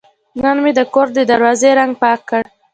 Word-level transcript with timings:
نن 0.43 0.57
مې 0.63 0.71
د 0.77 0.81
کور 0.93 1.07
د 1.17 1.19
دروازې 1.31 1.69
رنګ 1.79 1.93
پاک 2.01 2.19
کړ. 2.29 2.43